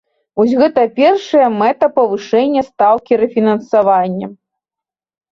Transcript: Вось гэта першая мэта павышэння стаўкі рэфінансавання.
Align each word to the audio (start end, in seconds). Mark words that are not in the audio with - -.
Вось 0.39 0.53
гэта 0.61 0.83
першая 0.99 1.47
мэта 1.57 1.89
павышэння 1.97 2.63
стаўкі 2.69 3.13
рэфінансавання. 3.23 4.27